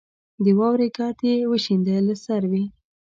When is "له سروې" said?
2.07-2.63